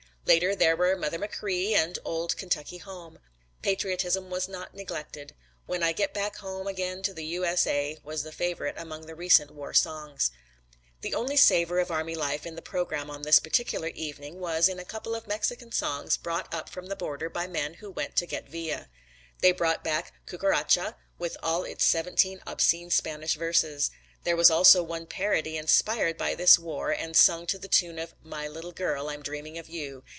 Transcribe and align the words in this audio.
Later 0.27 0.55
there 0.55 0.77
were 0.77 0.95
"Mother 0.95 1.17
Machree" 1.19 1.73
and 1.73 1.97
"Old 2.05 2.37
Kentucky 2.37 2.77
Home." 2.77 3.19
Patriotism 3.63 4.29
was 4.29 4.47
not 4.47 4.73
neglected. 4.73 5.33
"When 5.65 5.83
I 5.83 5.91
Get 5.91 6.13
Back 6.13 6.37
Home 6.37 6.67
Again 6.67 7.01
to 7.03 7.13
the 7.13 7.25
U.S.A." 7.25 7.97
was 8.01 8.23
the 8.23 8.31
favorite 8.31 8.75
among 8.77 9.07
the 9.07 9.15
recent 9.15 9.51
war 9.51 9.73
songs. 9.73 10.31
The 11.01 11.13
only 11.13 11.35
savor 11.35 11.79
of 11.79 11.91
army 11.91 12.15
life 12.15 12.45
in 12.45 12.55
the 12.55 12.61
program 12.61 13.09
on 13.09 13.23
this 13.23 13.39
particular 13.39 13.89
evening 13.89 14.39
was 14.39 14.69
in 14.69 14.79
a 14.79 14.85
couple 14.85 15.15
of 15.15 15.27
Mexican 15.27 15.73
songs 15.73 16.15
brought 16.15 16.53
up 16.53 16.69
from 16.69 16.85
the 16.85 16.95
border 16.95 17.29
by 17.29 17.45
men 17.47 17.73
who 17.73 17.91
went 17.91 18.15
to 18.17 18.27
get 18.27 18.47
Villa. 18.47 18.87
They 19.41 19.51
brought 19.51 19.83
back 19.83 20.13
"Cucaracha" 20.27 20.95
with 21.19 21.35
all 21.43 21.65
its 21.65 21.83
seventeen 21.83 22.41
obscene 22.47 22.89
Spanish 22.89 23.35
verses. 23.35 23.91
There 24.23 24.37
was 24.37 24.51
also 24.51 24.81
one 24.81 25.07
parody 25.07 25.57
inspired 25.57 26.15
by 26.17 26.35
this 26.35 26.57
war 26.59 26.91
and 26.91 27.17
sung 27.17 27.47
to 27.47 27.59
the 27.59 27.67
tune 27.67 27.99
of 27.99 28.13
"My 28.21 28.47
Little 28.47 28.71
Girl, 28.71 29.09
I'm 29.09 29.23
Dreaming 29.23 29.57
of 29.57 29.67
You." 29.67 30.05